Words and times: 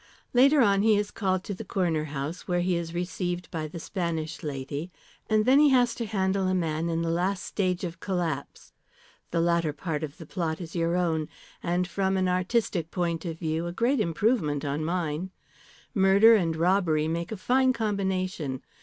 "Later 0.33 0.61
on 0.61 0.81
he 0.81 0.97
is 0.97 1.11
called 1.11 1.43
to 1.43 1.53
the 1.53 1.63
Corner 1.63 2.05
House, 2.05 2.47
where 2.47 2.61
he 2.61 2.75
is 2.75 2.91
received 2.95 3.51
by 3.51 3.67
the 3.67 3.79
Spanish 3.79 4.41
lady, 4.41 4.89
and 5.29 5.45
then 5.45 5.59
he 5.59 5.69
has 5.69 5.93
to 5.93 6.07
handle 6.07 6.47
a 6.47 6.55
man 6.55 6.89
in 6.89 7.03
the 7.03 7.11
last 7.11 7.45
stage 7.45 7.83
of 7.83 7.99
collapse. 7.99 8.73
The 9.29 9.39
latter 9.39 9.73
part 9.73 10.03
of 10.03 10.17
the 10.17 10.25
plot 10.25 10.59
is 10.59 10.75
your 10.75 10.95
own, 10.95 11.29
and 11.61 11.87
from 11.87 12.17
an 12.17 12.27
artistic 12.27 12.89
point 12.89 13.25
of 13.25 13.37
view, 13.37 13.67
a 13.67 13.71
great 13.71 13.99
improvement 13.99 14.65
on 14.65 14.83
mine. 14.83 15.29
Murder 15.93 16.33
and 16.33 16.55
robbery 16.55 17.07
make 17.07 17.31
a 17.31 17.37
fine 17.37 17.71
combination. 17.71 18.63